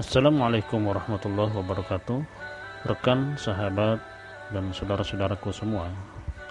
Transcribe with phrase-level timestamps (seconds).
[0.00, 2.24] Assalamualaikum warahmatullahi wabarakatuh.
[2.88, 4.00] Rekan, sahabat,
[4.48, 5.92] dan saudara-saudaraku semua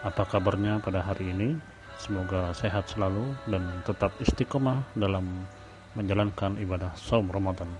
[0.06, 1.58] Apa kabarnya pada hari ini?
[1.98, 5.50] Semoga sehat selalu dan tetap istiqomah dalam
[5.98, 7.74] menjalankan ibadah saum Ramadan.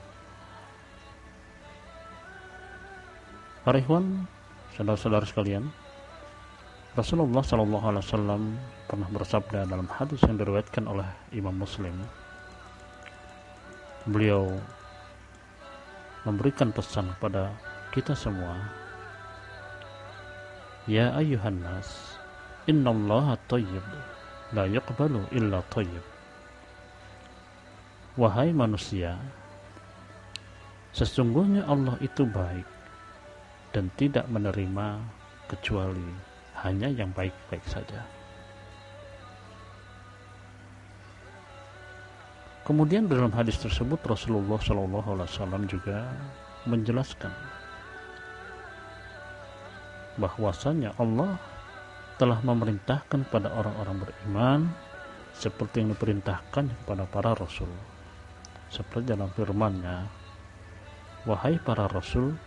[3.62, 4.26] Para ikhwan,
[4.74, 5.70] saudara-saudara sekalian
[6.98, 8.58] Rasulullah SAW
[8.90, 11.94] pernah bersabda dalam hadis yang diriwayatkan oleh Imam Muslim.
[14.10, 14.58] Beliau
[16.30, 17.50] memberikan pesan kepada
[17.90, 18.54] kita semua.
[20.86, 22.18] Ya ayuhan nas
[22.70, 23.86] innallaha tayyib
[24.54, 26.06] la yaqbalu illa tayyib.
[28.14, 29.18] Wahai manusia
[30.94, 32.66] sesungguhnya Allah itu baik
[33.74, 35.02] dan tidak menerima
[35.50, 36.10] kecuali
[36.62, 38.19] hanya yang baik-baik saja
[42.70, 46.06] Kemudian dalam hadis tersebut Rasulullah SAW juga
[46.70, 47.34] menjelaskan
[50.22, 51.34] bahwasanya Allah
[52.22, 54.60] telah memerintahkan pada orang-orang beriman
[55.34, 57.74] seperti yang diperintahkan kepada para rasul.
[58.70, 60.06] Seperti dalam firman-Nya,
[61.26, 62.38] "Wahai para rasul,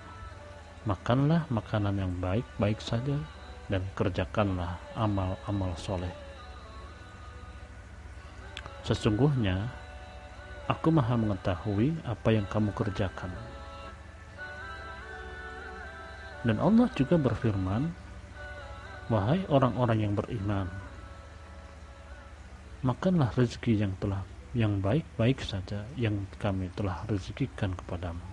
[0.86, 3.18] makanlah makanan yang baik-baik saja
[3.66, 6.14] dan kerjakanlah amal-amal soleh.
[8.86, 9.81] Sesungguhnya
[10.72, 13.28] Aku maha mengetahui apa yang kamu kerjakan.
[16.48, 17.92] Dan Allah juga berfirman,
[19.12, 20.64] Wahai orang-orang yang beriman,
[22.80, 24.24] makanlah rezeki yang telah
[24.56, 28.24] yang baik-baik saja yang kami telah rezekikan kepadamu.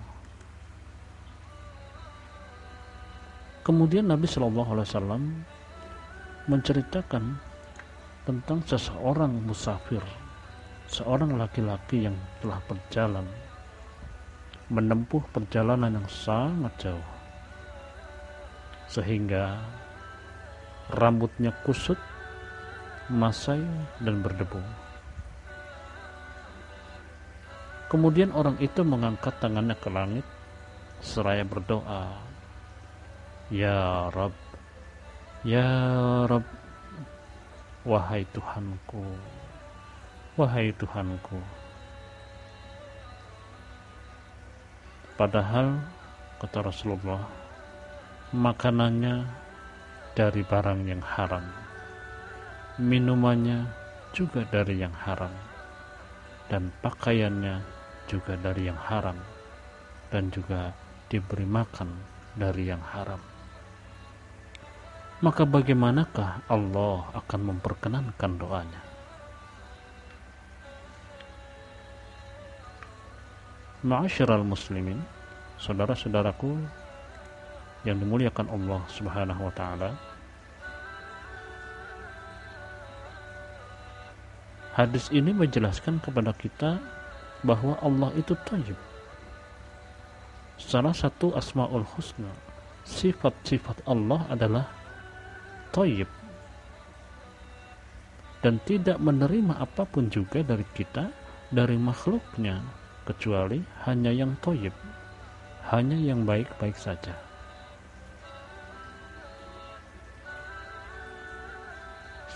[3.67, 5.23] Kemudian Nabi Shallallahu Alaihi Wasallam
[6.47, 7.23] menceritakan
[8.23, 10.01] tentang seseorang musafir
[10.89, 13.29] seorang laki-laki yang telah berjalan
[14.73, 17.09] menempuh perjalanan yang sangat jauh
[18.89, 19.61] sehingga
[20.89, 21.97] rambutnya kusut,
[23.05, 23.61] masai
[24.01, 24.57] dan berdebu.
[27.89, 30.25] Kemudian orang itu mengangkat tangannya ke langit
[31.05, 32.17] seraya berdoa,
[33.53, 34.33] "Ya Rab,
[35.45, 35.69] ya
[36.25, 36.45] Rab,
[37.85, 39.05] wahai Tuhanku,
[40.39, 41.35] Wahai Tuhanku,
[45.19, 45.83] padahal
[46.39, 47.27] kata Rasulullah,
[48.31, 49.27] makanannya
[50.15, 51.43] dari barang yang haram,
[52.79, 53.67] minumannya
[54.15, 55.35] juga dari yang haram,
[56.47, 57.59] dan pakaiannya
[58.07, 59.19] juga dari yang haram,
[60.07, 60.71] dan juga
[61.11, 61.91] diberi makan
[62.39, 63.19] dari yang haram.
[65.19, 68.88] Maka bagaimanakah Allah akan memperkenankan doanya?
[73.79, 74.99] Ma'asyiral muslimin,
[75.55, 76.51] saudara-saudaraku
[77.87, 79.95] yang dimuliakan Allah Subhanahu wa taala.
[84.75, 86.75] Hadis ini menjelaskan kepada kita
[87.47, 88.75] bahwa Allah itu tayyib.
[90.59, 92.35] Salah satu asmaul husna,
[92.83, 94.67] sifat-sifat Allah adalah
[95.71, 96.11] tayyib
[98.43, 101.07] dan tidak menerima apa pun juga dari kita
[101.47, 102.59] dari makhluknya
[103.09, 104.69] kecuali hanya yang toyib,
[105.73, 107.17] hanya yang baik-baik saja.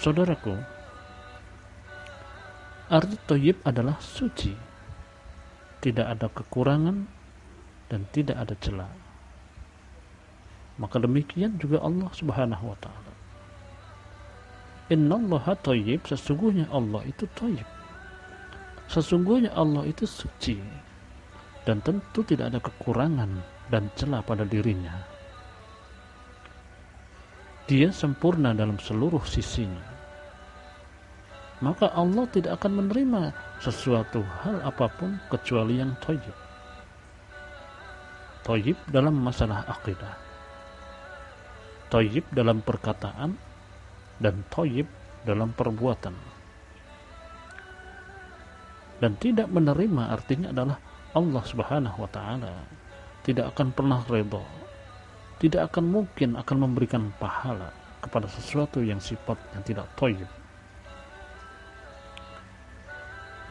[0.02, 0.58] Saudaraku,
[2.90, 4.58] arti toyib adalah suci,
[5.86, 7.06] tidak ada kekurangan
[7.94, 8.92] dan tidak ada celah.
[10.82, 13.14] Maka demikian juga Allah Subhanahu wa taala.
[14.90, 17.83] Innallaha toyib, sesungguhnya Allah itu toyib
[18.94, 20.54] Sesungguhnya Allah itu suci
[21.66, 23.42] dan tentu tidak ada kekurangan
[23.74, 24.94] dan celah pada dirinya.
[27.66, 29.82] Dia sempurna dalam seluruh sisinya.
[31.66, 36.38] Maka Allah tidak akan menerima sesuatu hal apa pun kecuali yang toyib.
[38.46, 40.14] Toyib dalam masalah akidah.
[41.90, 43.34] Toyib dalam perkataan
[44.22, 44.86] dan toyib
[45.26, 46.43] dalam perbuatan
[49.04, 50.80] dan tidak menerima artinya adalah
[51.12, 52.64] Allah Subhanahu wa taala.
[53.28, 54.44] Tidak akan pernah redha.
[55.44, 60.28] Tidak akan mungkin akan memberikan pahala kepada sesuatu yang sifatnya tidak toyib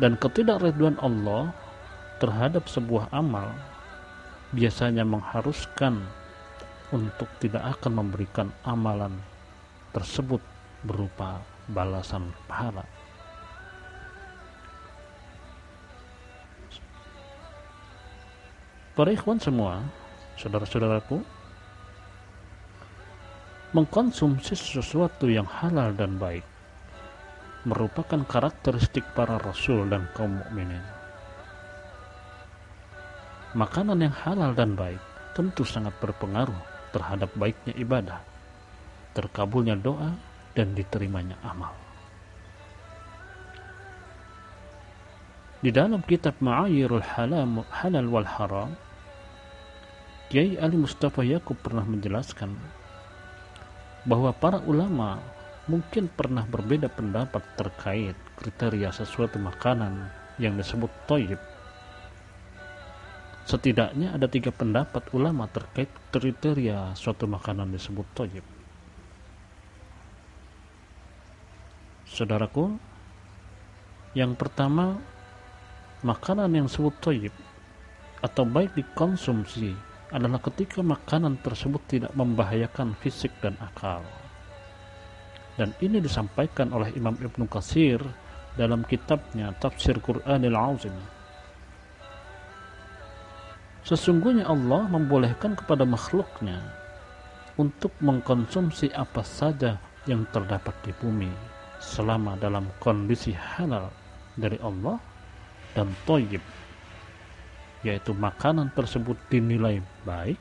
[0.03, 1.53] dan ketidakreduan Allah
[2.19, 3.49] terhadap sebuah amal
[4.51, 6.05] biasanya mengharuskan
[6.93, 9.17] untuk tidak akan memberikan amalan
[9.97, 10.41] tersebut
[10.85, 11.41] berupa
[11.73, 12.85] balasan pahala
[18.93, 19.81] para ikhwan semua
[20.37, 21.25] saudara-saudaraku
[23.73, 26.45] mengkonsumsi sesuatu yang halal dan baik
[27.63, 30.83] merupakan karakteristik para rasul dan kaum mukminin.
[33.55, 34.99] Makanan yang halal dan baik
[35.33, 36.57] tentu sangat berpengaruh
[36.91, 38.21] terhadap baiknya ibadah,
[39.15, 40.13] terkabulnya doa,
[40.53, 41.73] dan diterimanya amal.
[45.63, 48.75] Di dalam kitab Ma'ayirul Halal wal Haram,
[50.27, 52.51] Kiai Ali Mustafa Yakub pernah menjelaskan
[54.03, 55.23] bahwa para ulama
[55.71, 60.11] mungkin pernah berbeda pendapat terkait kriteria sesuatu makanan
[60.43, 61.39] yang disebut toyib.
[63.47, 68.43] Setidaknya ada tiga pendapat ulama terkait kriteria suatu makanan disebut toyib.
[72.11, 72.75] Saudaraku,
[74.19, 74.99] yang pertama,
[76.03, 77.35] makanan yang disebut toyib
[78.23, 79.75] atau baik dikonsumsi
[80.13, 84.05] adalah ketika makanan tersebut tidak membahayakan fisik dan akal.
[85.57, 88.03] Dan ini disampaikan oleh Imam Ibnu Qasir
[88.59, 90.97] dalam kitabnya Tafsir Quranil Azim.
[93.83, 96.61] Sesungguhnya Allah membolehkan kepada makhluknya
[97.59, 99.77] untuk mengkonsumsi apa saja
[100.07, 101.31] yang terdapat di bumi
[101.83, 103.91] selama dalam kondisi halal
[104.39, 105.12] dari Allah
[105.73, 106.43] dan toyib
[107.83, 110.39] yaitu makanan tersebut dinilai baik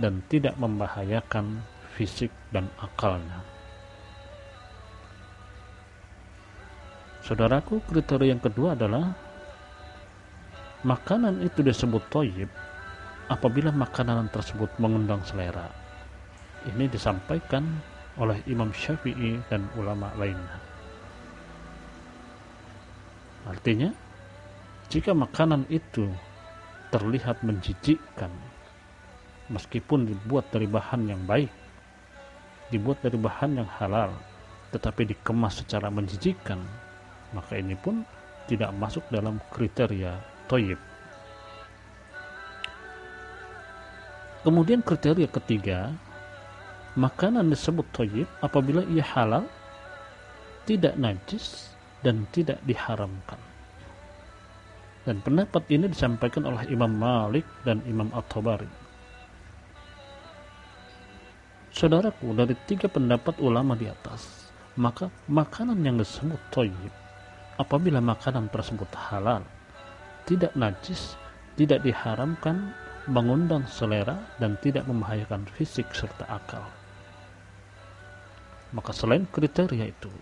[0.00, 1.60] dan tidak membahayakan
[1.92, 3.44] fisik dan akalnya.
[7.20, 9.12] Saudaraku, kriteria yang kedua adalah
[10.80, 12.48] makanan itu disebut toyib
[13.28, 15.68] apabila makanan tersebut mengundang selera.
[16.64, 17.64] Ini disampaikan
[18.16, 20.58] oleh Imam Syafi'i dan ulama lainnya.
[23.48, 23.92] Artinya,
[24.90, 26.10] jika makanan itu
[26.90, 28.34] terlihat menjijikkan
[29.46, 31.50] meskipun dibuat dari bahan yang baik
[32.74, 34.10] dibuat dari bahan yang halal
[34.74, 36.58] tetapi dikemas secara menjijikkan
[37.30, 38.02] maka ini pun
[38.50, 40.18] tidak masuk dalam kriteria
[40.50, 40.78] toyib.
[44.42, 45.94] Kemudian kriteria ketiga
[46.98, 49.46] makanan disebut toyib apabila ia halal
[50.66, 51.70] tidak najis
[52.02, 53.38] dan tidak diharamkan
[55.08, 58.68] dan pendapat ini disampaikan oleh Imam Malik dan Imam At-Tabari.
[61.70, 66.92] Saudaraku, dari tiga pendapat ulama di atas, maka makanan yang disebut toyib,
[67.56, 69.40] apabila makanan tersebut halal,
[70.28, 71.16] tidak najis,
[71.56, 72.74] tidak diharamkan,
[73.08, 76.66] mengundang selera, dan tidak membahayakan fisik serta akal.
[78.76, 80.12] Maka selain kriteria itu,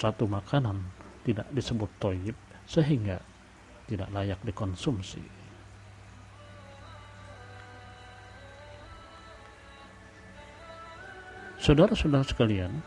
[0.00, 0.80] satu makanan
[1.26, 2.34] tidak disebut toyib,
[2.66, 3.22] sehingga
[3.86, 5.22] tidak layak dikonsumsi.
[11.56, 12.78] Saudara-saudara sekalian,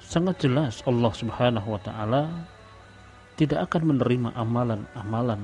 [0.00, 2.26] sangat jelas Allah Subhanahu wa taala
[3.38, 5.38] tidak akan menerima amalan-amalan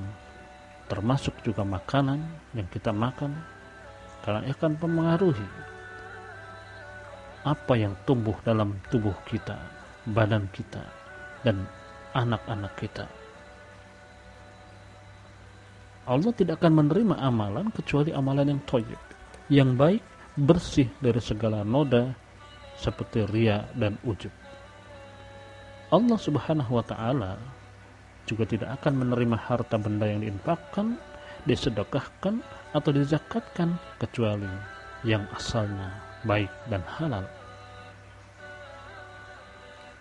[0.91, 2.23] termasuk juga makanan
[2.55, 3.35] yang kita makan
[4.27, 5.51] karena akan mempengaruhi
[7.47, 9.55] apa yang tumbuh dalam tubuh kita,
[10.11, 10.83] badan kita
[11.47, 11.63] dan
[12.17, 13.05] anak-anak kita.
[16.07, 19.03] Allah tidak akan menerima amalan kecuali amalan yang toyib,
[19.53, 20.01] yang baik,
[20.39, 22.15] bersih dari segala noda
[22.79, 24.31] seperti ria dan ujub.
[25.91, 27.35] Allah Subhanahu wa taala
[28.27, 30.99] juga tidak akan menerima harta benda yang diinfakkan,
[31.47, 32.43] disedekahkan
[32.75, 34.51] atau dizakatkan kecuali
[35.07, 35.95] yang asalnya
[36.27, 37.25] baik dan halal.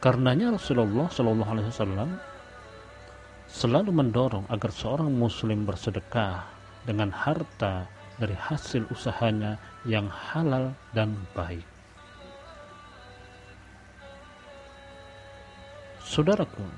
[0.05, 2.09] Karenanya Rasulullah Shallallahu Alaihi Wasallam
[3.49, 6.45] selalu mendorong agar seorang Muslim bersedekah
[6.85, 7.89] dengan harta
[8.21, 11.65] dari hasil usahanya yang halal dan baik.
[16.05, 16.69] Saudaraku,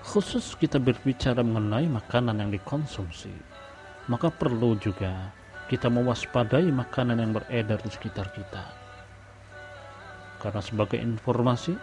[0.00, 3.36] khusus kita berbicara mengenai makanan yang dikonsumsi,
[4.08, 5.28] maka perlu juga
[5.68, 8.79] kita mewaspadai makanan yang beredar di sekitar kita
[10.40, 11.76] karena sebagai informasi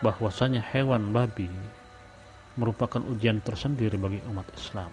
[0.00, 1.46] bahwasanya hewan babi
[2.56, 4.90] merupakan ujian tersendiri bagi umat Islam.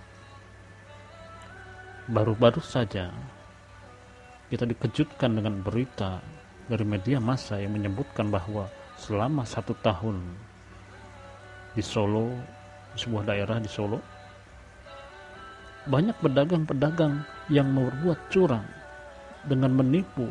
[2.11, 3.07] Baru-baru saja
[4.51, 6.19] kita dikejutkan dengan berita
[6.67, 8.67] dari media massa yang menyebutkan bahwa
[8.99, 10.19] selama satu tahun
[11.71, 12.35] di Solo,
[12.91, 13.99] di sebuah daerah di Solo,
[15.87, 18.67] banyak pedagang-pedagang yang membuat curang
[19.47, 20.27] dengan menipu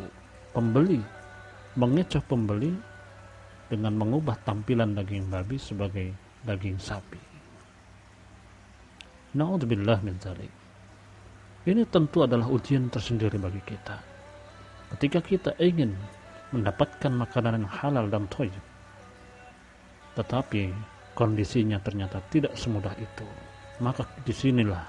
[0.55, 1.01] pembeli
[1.79, 2.75] mengecoh pembeli
[3.71, 6.11] dengan mengubah tampilan daging babi sebagai
[6.43, 7.19] daging sapi.
[9.31, 10.51] Naudzubillah min dzalik.
[11.63, 13.95] Ini tentu adalah ujian tersendiri bagi kita.
[14.91, 15.95] Ketika kita ingin
[16.51, 18.65] mendapatkan makanan yang halal dan thayyib,
[20.19, 20.75] tetapi
[21.15, 23.23] kondisinya ternyata tidak semudah itu,
[23.79, 24.83] maka di sinilah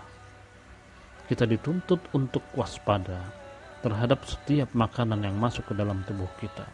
[1.30, 3.41] kita dituntut untuk waspada
[3.82, 6.64] terhadap setiap makanan yang masuk ke dalam tubuh kita.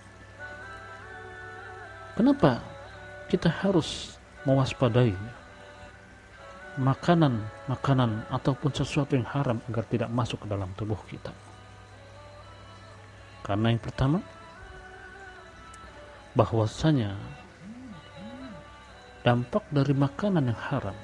[2.14, 2.60] Kenapa
[3.32, 5.16] kita harus mewaspadai
[6.78, 11.34] makanan-makanan ataupun sesuatu yang haram agar tidak masuk ke dalam tubuh kita.
[13.42, 14.22] Karena yang pertama,
[16.38, 17.18] bahwasanya
[19.26, 20.94] dampak dari makanan yang haram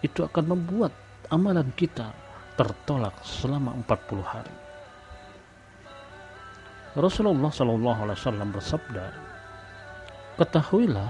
[0.00, 0.90] itu akan membuat
[1.28, 2.10] amalan kita
[2.56, 4.56] tertolak selama 40 hari.
[6.92, 9.04] Rasulullah Shallallahu Alaihi Wasallam bersabda,
[10.36, 11.08] ketahuilah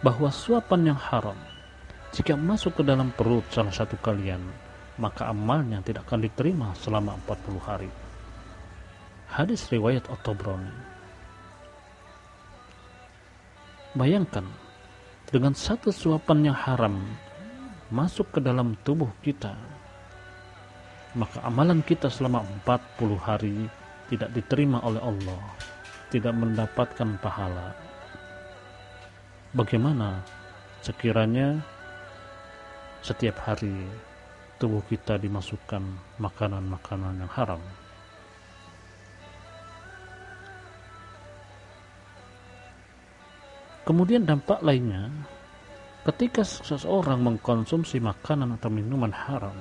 [0.00, 1.36] bahwa suapan yang haram
[2.08, 4.40] jika masuk ke dalam perut salah satu kalian,
[4.96, 7.90] maka amalnya tidak akan diterima selama 40 hari.
[9.28, 10.72] Hadis riwayat At-Tabrani.
[13.92, 14.48] Bayangkan,
[15.28, 16.96] dengan satu suapan yang haram
[17.92, 19.52] masuk ke dalam tubuh kita,
[21.12, 23.68] maka amalan kita selama 40 hari
[24.14, 25.42] tidak diterima oleh Allah,
[26.14, 27.74] tidak mendapatkan pahala.
[29.50, 30.22] Bagaimana
[30.86, 31.58] sekiranya
[33.02, 33.74] setiap hari
[34.62, 35.82] tubuh kita dimasukkan
[36.22, 37.62] makanan-makanan yang haram.
[43.84, 45.10] Kemudian dampak lainnya,
[46.06, 49.58] ketika seseorang mengkonsumsi makanan atau minuman haram,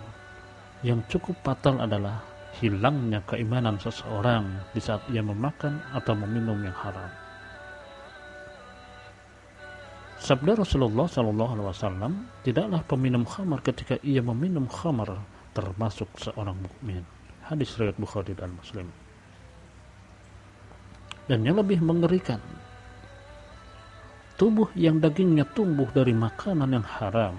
[0.85, 2.23] yang cukup fatal adalah
[2.61, 4.45] hilangnya keimanan seseorang
[4.75, 7.09] di saat ia memakan atau meminum yang haram.
[10.23, 12.13] Sabda Rasulullah Shallallahu Alaihi Wasallam,
[12.47, 15.19] tidaklah peminum khamar ketika ia meminum khamar
[15.51, 17.03] termasuk seorang mukmin.
[17.43, 18.87] Hadis riwayat Bukhari dan Muslim.
[21.27, 22.39] Dan yang lebih mengerikan,
[24.39, 27.35] tubuh yang dagingnya tumbuh dari makanan yang haram,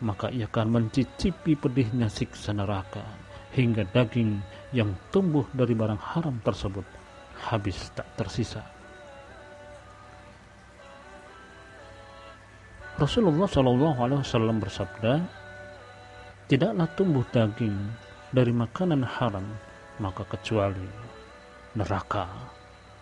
[0.00, 3.19] maka ia akan mencicipi pedihnya siksa neraka
[3.54, 4.38] hingga daging
[4.70, 6.86] yang tumbuh dari barang haram tersebut
[7.50, 8.62] habis tak tersisa.
[13.00, 15.24] Rasulullah Shallallahu Alaihi Wasallam bersabda,
[16.52, 17.74] tidaklah tumbuh daging
[18.30, 19.46] dari makanan haram
[19.96, 20.84] maka kecuali
[21.74, 22.28] neraka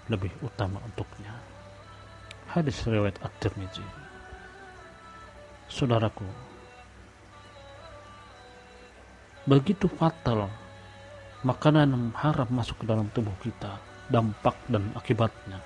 [0.06, 1.34] lebih utama untuknya.
[2.48, 3.84] Hadis riwayat At-Tirmizi.
[5.68, 6.24] Saudaraku,
[9.48, 10.52] begitu fatal
[11.40, 13.80] makanan haram masuk ke dalam tubuh kita,
[14.12, 15.64] dampak dan akibatnya.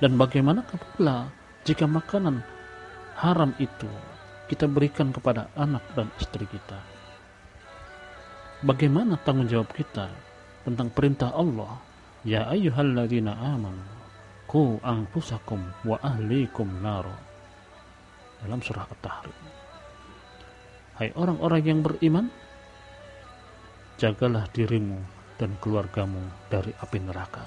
[0.00, 1.32] Dan bagaimana pula
[1.64, 2.44] jika makanan
[3.16, 3.88] haram itu
[4.48, 6.80] kita berikan kepada anak dan istri kita.
[8.60, 10.12] Bagaimana tanggung jawab kita
[10.68, 11.80] tentang perintah Allah?
[12.28, 13.80] Ya ayyuhalladzina amanu
[14.44, 17.16] ku anfusakum wa ahlikum naro.
[18.44, 19.69] Dalam surah At-Tahrim.
[21.00, 22.28] Hai orang-orang yang beriman,
[23.96, 25.00] jagalah dirimu
[25.40, 26.20] dan keluargamu
[26.52, 27.40] dari api neraka.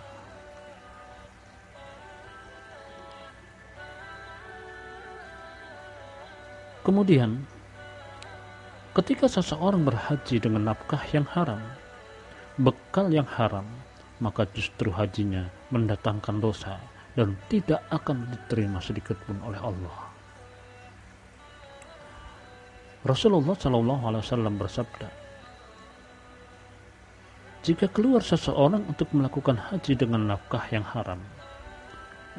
[6.81, 7.45] Kemudian,
[8.97, 11.61] ketika seseorang berhaji dengan nafkah yang haram,
[12.57, 13.69] bekal yang haram,
[14.17, 16.81] maka justru hajinya mendatangkan dosa
[17.13, 20.12] dan tidak akan diterima sedikit pun oleh Allah.
[23.03, 25.07] Rasulullah Shallallahu Alaihi Wasallam bersabda,
[27.63, 31.19] jika keluar seseorang untuk melakukan haji dengan nafkah yang haram,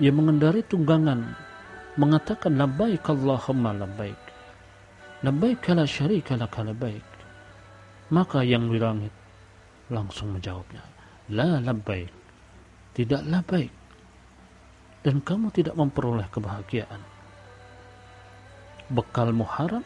[0.01, 1.37] ia mengendari tunggangan,
[2.01, 4.25] mengatakan labbaik Allahumma labbaik,
[5.25, 7.09] Labbaik la syarika laka labbaik.
[8.13, 9.09] Maka yang di langit
[9.89, 10.85] langsung menjawabnya.
[11.33, 12.13] La labbaik.
[12.93, 13.73] Tidak labbaik.
[15.01, 17.01] Dan kamu tidak memperoleh kebahagiaan.
[18.93, 19.81] Bekalmu haram,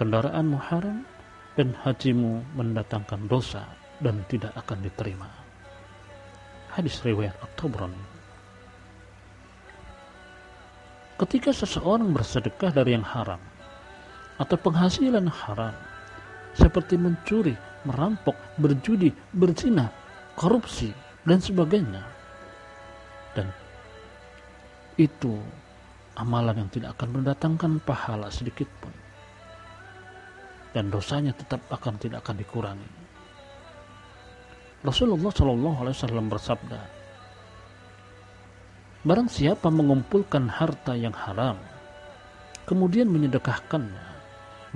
[0.00, 1.04] kendaraanmu haram,
[1.60, 3.68] dan hajimu mendatangkan dosa
[4.00, 5.28] dan tidak akan diterima.
[6.72, 8.00] Hadis riwayat At-Tabrani.
[11.20, 13.42] Ketika seseorang bersedekah dari yang haram,
[14.40, 15.76] atau penghasilan haram
[16.56, 17.52] seperti mencuri,
[17.84, 19.92] merampok, berjudi, berzina,
[20.32, 20.96] korupsi
[21.28, 22.00] dan sebagainya.
[23.36, 23.52] Dan
[24.96, 25.36] itu
[26.16, 28.99] amalan yang tidak akan mendatangkan pahala sedikit pun.
[30.70, 32.90] Dan dosanya tetap akan tidak akan dikurangi.
[34.80, 36.80] Rasulullah Shallallahu Alaihi Wasallam bersabda,
[39.00, 41.56] Barang siapa mengumpulkan harta yang haram,
[42.68, 44.06] kemudian menyedekahkannya,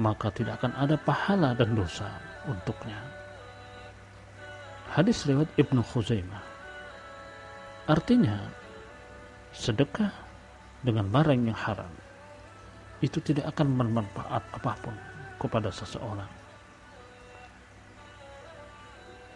[0.01, 2.09] maka tidak akan ada pahala dan dosa
[2.49, 2.97] untuknya.
[4.93, 6.45] Hadis riwayat Ibnu Khuzaimah.
[7.85, 8.49] Artinya,
[9.53, 10.13] sedekah
[10.85, 11.93] dengan barang yang haram
[13.01, 14.97] itu tidak akan bermanfaat apa pun
[15.39, 16.31] kepada seseorang.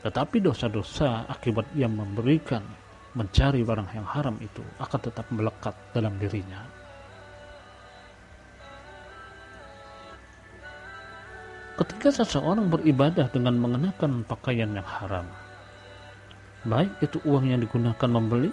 [0.02, 2.62] Tetapi dosa-dosa akibat ia memberikan
[3.18, 6.62] mencari barang yang haram itu akan tetap melekat dalam dirinya.
[11.78, 15.26] Ketika seseorang beribadah dengan mengenakan pakaian yang haram,
[16.66, 18.50] baik itu uang yang digunakan membeli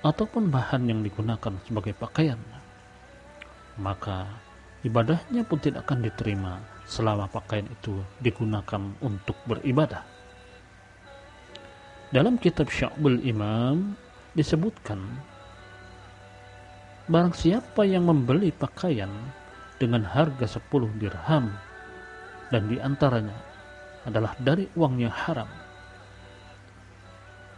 [0.00, 2.40] ataupun bahan yang digunakan sebagai pakaian,
[3.76, 4.24] maka
[4.84, 10.04] ibadahnya pun tidak akan diterima selama pakaian itu digunakan untuk beribadah.
[12.12, 13.96] Dalam kitab Sya'bul Imam
[14.36, 15.00] disebutkan
[17.06, 19.10] barang siapa yang membeli pakaian
[19.78, 21.52] dengan harga 10 dirham
[22.50, 23.36] dan di antaranya
[24.06, 25.50] adalah dari uang yang haram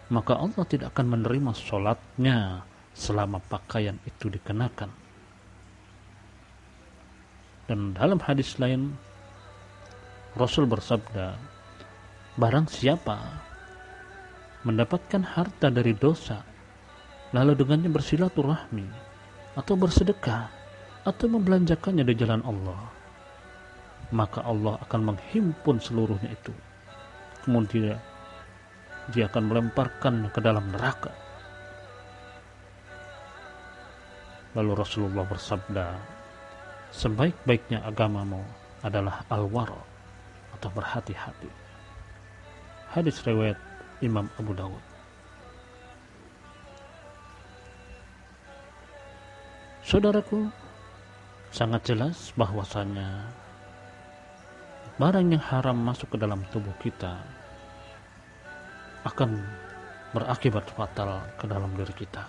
[0.08, 2.64] maka Allah tidak akan menerima sholatnya
[2.96, 4.88] selama pakaian itu dikenakan
[7.68, 8.96] dan dalam hadis lain
[10.34, 11.36] Rasul bersabda
[12.40, 13.18] barang siapa
[14.66, 16.42] mendapatkan harta dari dosa,
[17.30, 18.86] lalu dengannya bersilaturahmi,
[19.54, 20.50] atau bersedekah,
[21.06, 22.82] atau membelanjakannya di jalan Allah,
[24.10, 26.54] maka Allah akan menghimpun seluruhnya itu.
[27.46, 27.96] Kemudian
[29.14, 31.14] dia akan melemparkan ke dalam neraka.
[34.52, 36.17] Lalu Rasulullah bersabda,
[36.94, 38.40] sebaik-baiknya agamamu
[38.80, 39.80] adalah al-wara
[40.56, 41.50] atau berhati-hati.
[42.88, 43.58] Hadis riwayat
[44.00, 44.84] Imam Abu Dawud.
[49.88, 50.52] Saudaraku,
[51.48, 53.24] sangat jelas bahwasanya
[55.00, 57.16] barang yang haram masuk ke dalam tubuh kita
[59.08, 59.40] akan
[60.12, 62.28] berakibat fatal ke dalam diri kita.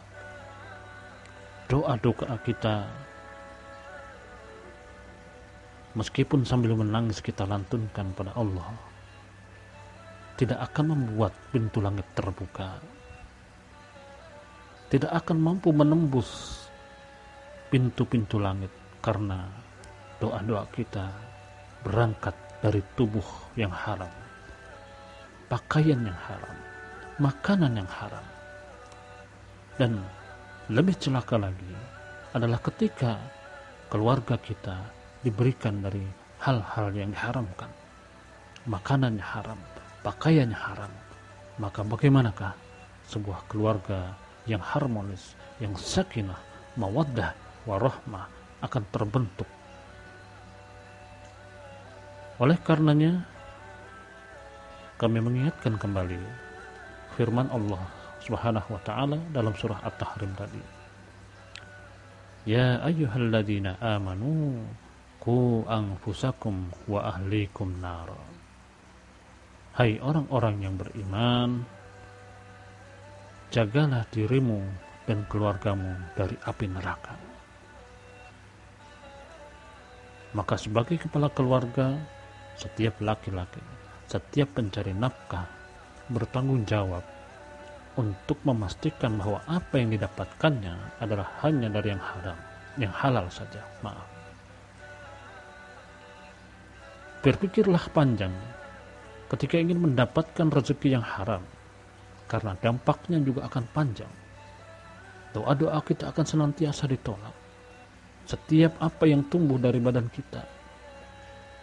[1.67, 2.87] Doa-doa kita
[5.99, 8.71] meskipun sambil menangis kita lantunkan pada Allah
[10.39, 12.79] tidak akan membuat pintu langit terbuka.
[14.87, 16.63] Tidak akan mampu menembus
[17.67, 18.71] pintu-pintu langit
[19.03, 19.45] karena
[20.17, 21.11] doa-doa kita
[21.83, 22.33] berangkat
[22.63, 24.09] dari tubuh yang haram
[25.49, 26.57] pakaian yang haram
[27.19, 28.23] makanan yang haram.
[29.75, 29.99] Dan
[30.71, 31.75] lebih celaka lagi
[32.31, 33.19] adalah ketika
[33.91, 34.79] keluarga kita
[35.25, 36.03] diberikan dari
[36.39, 37.71] hal-hal yang diharamkan
[38.67, 39.59] makanan yang haram
[40.03, 40.91] pakaiannya haram,
[41.59, 42.55] maka bagaimanakah
[43.09, 44.15] sebuah keluarga
[44.47, 46.39] yang harmonis, yang sakinah,
[46.79, 47.35] mawaddah,
[47.67, 48.25] warahmah
[48.63, 49.49] akan terbentuk.
[52.39, 53.27] Oleh karenanya,
[54.95, 56.19] kami mengingatkan kembali
[57.19, 57.83] firman Allah
[58.23, 60.63] Subhanahu wa taala dalam surah At-Tahrim tadi.
[62.47, 64.63] Ya ayyuhalladzina amanu
[65.29, 68.17] qu anfusakum wa ahlikum nara
[69.77, 71.63] Hai orang-orang yang beriman,
[73.53, 74.59] jagalah dirimu
[75.05, 77.15] dan keluargamu dari api neraka.
[80.35, 81.95] Maka sebagai kepala keluarga,
[82.59, 83.63] setiap laki-laki,
[84.09, 85.47] setiap pencari nafkah
[86.11, 87.05] bertanggung jawab
[87.95, 92.39] untuk memastikan bahwa apa yang didapatkannya adalah hanya dari yang haram,
[92.75, 93.63] yang halal saja.
[93.79, 94.18] Maaf.
[97.19, 98.31] Berpikirlah panjang
[99.27, 101.43] ketika ingin mendapatkan rezeki yang haram
[102.31, 104.13] karena dampaknya juga akan panjang.
[105.35, 107.35] Doa-doa kita akan senantiasa ditolak.
[108.23, 110.47] Setiap apa yang tumbuh dari badan kita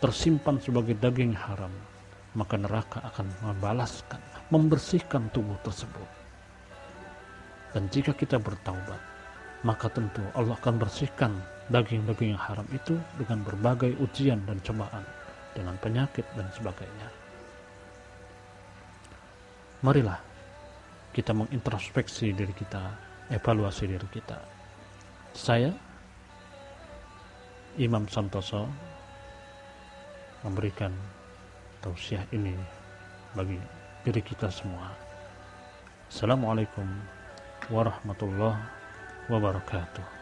[0.05, 1.73] tersimpan sebagai daging haram
[2.37, 4.21] maka neraka akan membalaskan
[4.53, 6.05] membersihkan tubuh tersebut.
[7.73, 9.01] Dan jika kita bertaubat
[9.64, 11.33] maka tentu Allah akan bersihkan
[11.73, 15.16] daging-daging yang haram itu dengan berbagai ujian dan cobaan
[15.57, 17.27] dengan penyakit dan sebagainya
[19.85, 20.19] marilah
[21.12, 22.92] kita mengintrospeksi diri kita,
[23.33, 24.37] evaluasi diri kita.
[25.33, 25.73] Saya,
[27.81, 28.69] Imam Santoso,
[30.45, 30.92] memberikan
[31.81, 32.53] tausiah ini
[33.33, 33.57] bagi
[34.05, 34.92] diri kita semua.
[36.12, 36.85] Assalamualaikum
[37.73, 38.61] warahmatullahi
[39.33, 40.16] wabarakatuh.